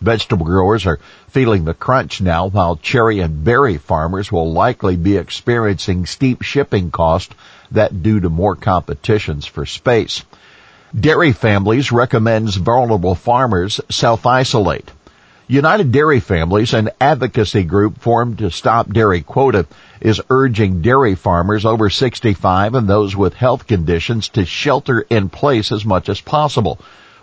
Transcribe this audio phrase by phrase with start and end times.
[0.00, 0.98] Vegetable growers are
[1.28, 6.90] feeling the crunch now while cherry and berry farmers will likely be experiencing steep shipping
[6.90, 7.34] costs
[7.70, 10.22] that due to more competitions for space.
[10.98, 14.90] Dairy Families recommends vulnerable farmers self-isolate.
[15.46, 19.66] United Dairy Families, an advocacy group formed to stop dairy quota,
[20.00, 25.72] is urging dairy farmers over 65 and those with health conditions to shelter in place
[25.72, 26.78] as much as possible.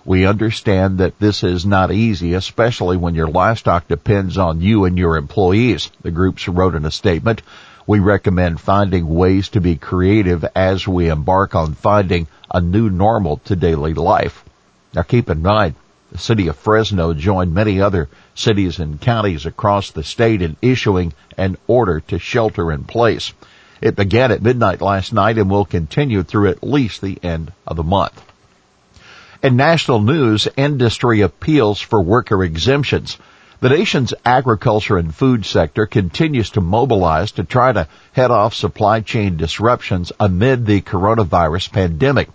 [0.08, 4.98] We understand that this is not easy, especially when your livestock depends on you and
[4.98, 7.42] your employees, the groups wrote in a statement.
[7.86, 13.42] We recommend finding ways to be creative as we embark on finding a new normal
[13.48, 14.46] to daily life.
[14.94, 15.76] Now keep in mind,
[16.10, 21.12] the city of Fresno joined many other cities and counties across the state in issuing
[21.38, 23.34] an order to shelter in place.
[23.82, 27.76] It began at midnight last night and will continue through at least the end of
[27.76, 28.24] the month.
[29.44, 33.20] In national news, industry appeals for worker exemptions.
[33.60, 39.02] The nation's agriculture and food sector continues to mobilize to try to head off supply
[39.02, 42.30] chain disruptions amid the coronavirus pandemic.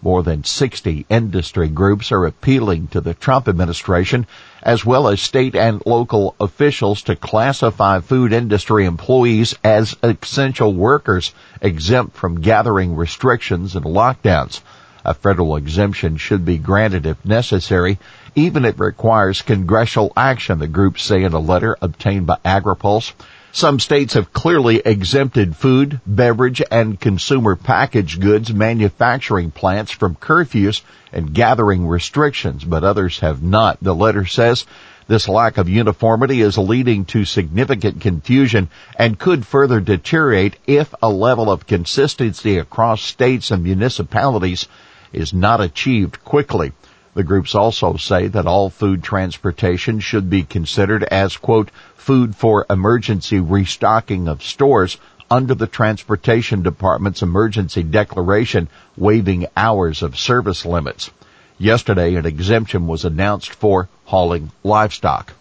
[0.00, 4.26] More than 60 industry groups are appealing to the Trump administration
[4.62, 11.34] as well as state and local officials to classify food industry employees as essential workers
[11.60, 14.62] exempt from gathering restrictions and lockdowns.
[15.08, 18.00] A federal exemption should be granted if necessary,
[18.34, 23.12] even if it requires congressional action, the groups say in a letter obtained by AgriPulse.
[23.52, 30.82] Some states have clearly exempted food, beverage, and consumer packaged goods manufacturing plants from curfews
[31.12, 33.78] and gathering restrictions, but others have not.
[33.80, 34.66] The letter says
[35.06, 38.68] this lack of uniformity is leading to significant confusion
[38.98, 44.66] and could further deteriorate if a level of consistency across states and municipalities
[45.12, 46.72] is not achieved quickly.
[47.14, 52.66] The groups also say that all food transportation should be considered as, quote, food for
[52.68, 54.98] emergency restocking of stores
[55.30, 61.10] under the Transportation Department's emergency declaration waiving hours of service limits.
[61.58, 65.32] Yesterday, an exemption was announced for hauling livestock.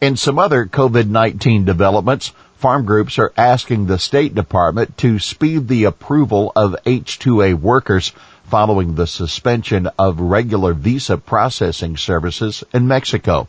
[0.00, 5.84] In some other COVID-19 developments, farm groups are asking the State Department to speed the
[5.84, 8.12] approval of H-2A workers
[8.52, 13.48] following the suspension of regular visa processing services in Mexico.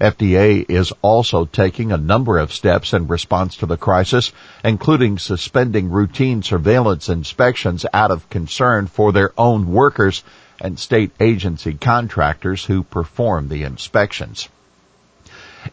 [0.00, 4.30] FDA is also taking a number of steps in response to the crisis,
[4.62, 10.22] including suspending routine surveillance inspections out of concern for their own workers
[10.60, 14.48] and state agency contractors who perform the inspections.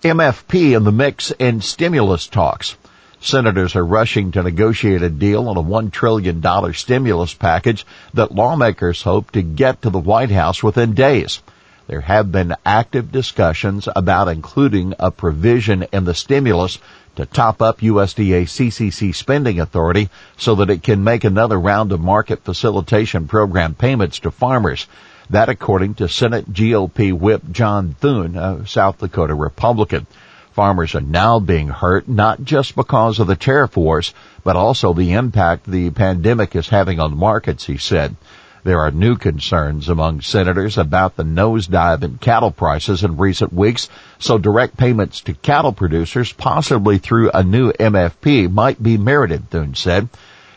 [0.01, 2.75] MFP in the mix in stimulus talks.
[3.23, 7.85] Senators are rushing to negotiate a deal on a $1 trillion stimulus package
[8.15, 11.39] that lawmakers hope to get to the White House within days.
[11.85, 16.79] There have been active discussions about including a provision in the stimulus
[17.15, 21.99] to top up USDA CCC spending authority so that it can make another round of
[21.99, 24.87] market facilitation program payments to farmers.
[25.29, 30.07] That according to Senate GOP whip John Thune, a South Dakota Republican.
[30.53, 34.13] Farmers are now being hurt not just because of the tariff wars,
[34.43, 38.15] but also the impact the pandemic is having on markets, he said.
[38.63, 43.89] There are new concerns among senators about the nosedive in cattle prices in recent weeks,
[44.19, 49.73] so direct payments to cattle producers, possibly through a new MFP, might be merited, Thune
[49.73, 50.09] said.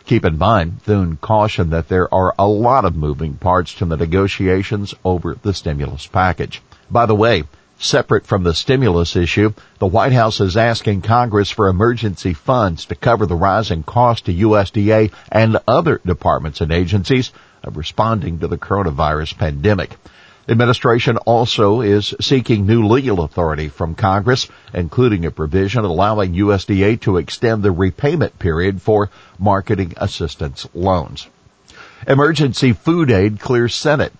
[0.06, 3.96] Keep in mind, Thune cautioned that there are a lot of moving parts to the
[3.96, 6.60] negotiations over the stimulus package.
[6.90, 7.44] By the way,
[7.78, 12.94] Separate from the stimulus issue, the White House is asking Congress for emergency funds to
[12.94, 17.32] cover the rising cost to USDA and other departments and agencies
[17.62, 19.96] of responding to the coronavirus pandemic.
[20.46, 27.00] The administration also is seeking new legal authority from Congress, including a provision allowing USDA
[27.02, 31.26] to extend the repayment period for marketing assistance loans.
[32.06, 34.12] Emergency food aid clears Senate.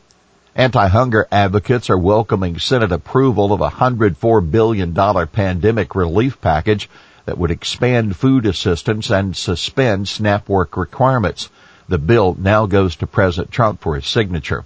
[0.57, 4.95] Anti-hunger advocates are welcoming Senate approval of a $104 billion
[5.27, 6.89] pandemic relief package
[7.25, 11.51] that would expand food assistance and suspend SNAP work requirements.
[11.89, 14.65] The bill now goes to President Trump for his signature.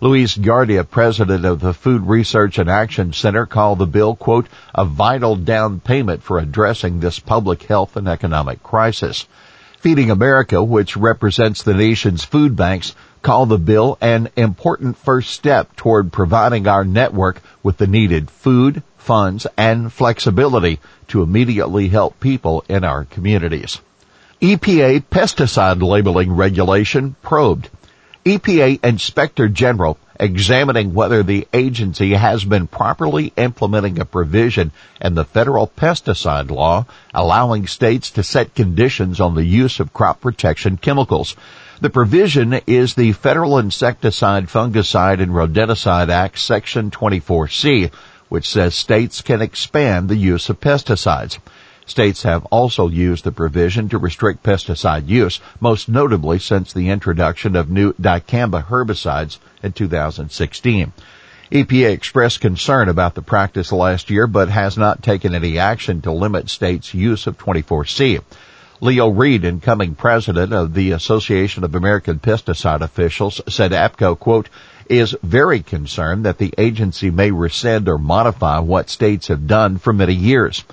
[0.00, 4.86] Luis Guardia, president of the Food Research and Action Center, called the bill, quote, a
[4.86, 9.26] vital down payment for addressing this public health and economic crisis.
[9.80, 15.74] Feeding America, which represents the nation's food banks, called the bill an important first step
[15.76, 20.78] toward providing our network with the needed food, funds, and flexibility
[21.08, 23.80] to immediately help people in our communities.
[24.42, 27.70] EPA pesticide labeling regulation probed.
[28.26, 35.24] EPA Inspector General examining whether the agency has been properly implementing a provision in the
[35.24, 36.84] federal pesticide law
[37.14, 41.36] allowing states to set conditions on the use of crop protection chemicals.
[41.80, 47.92] The provision is the Federal Insecticide, Fungicide, and Rodenticide Act Section 24C,
[48.28, 51.38] which says states can expand the use of pesticides.
[51.86, 57.54] States have also used the provision to restrict pesticide use, most notably since the introduction
[57.54, 60.92] of new dicamba herbicides in 2016.
[61.52, 66.10] EPA expressed concern about the practice last year, but has not taken any action to
[66.10, 68.20] limit states' use of 24C.
[68.80, 74.48] Leo Reed, incoming president of the Association of American Pesticide Officials, said APCO, quote,
[74.90, 79.92] is very concerned that the agency may rescind or modify what states have done for
[79.92, 80.64] many years.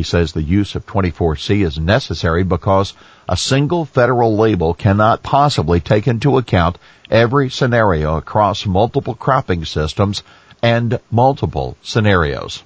[0.00, 2.94] He says the use of 24C is necessary because
[3.28, 6.78] a single federal label cannot possibly take into account
[7.10, 10.22] every scenario across multiple cropping systems
[10.62, 12.62] and multiple scenarios.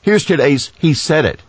[0.00, 1.40] Here's today's He Said It.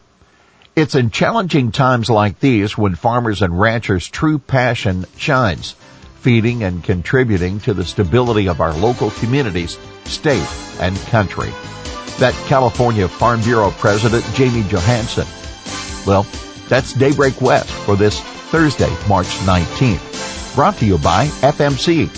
[0.75, 5.75] It's in challenging times like these when farmers and ranchers' true passion shines,
[6.21, 10.49] feeding and contributing to the stability of our local communities, state,
[10.79, 11.53] and country
[12.19, 15.27] that California Farm Bureau President Jamie Johansson.
[16.05, 16.25] Well,
[16.67, 20.55] that's Daybreak West for this Thursday, March 19th.
[20.55, 22.09] Brought to you by FMC.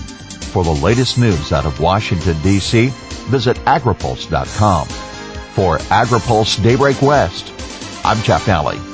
[0.50, 2.88] For the latest news out of Washington, D.C.,
[3.28, 4.88] visit agripulse.com.
[4.88, 7.52] For AgriPulse Daybreak West,
[8.04, 8.89] I'm Jeff Nalley.